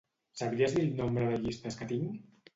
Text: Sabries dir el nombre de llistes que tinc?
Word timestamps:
Sabries 0.39 0.73
dir 0.77 0.81
el 0.85 0.95
nombre 1.03 1.29
de 1.33 1.37
llistes 1.45 1.79
que 1.83 1.91
tinc? 1.95 2.19